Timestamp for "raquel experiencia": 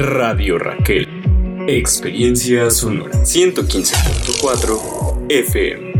0.58-2.70